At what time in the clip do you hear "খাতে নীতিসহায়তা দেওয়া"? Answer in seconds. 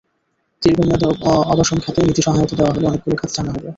1.83-2.73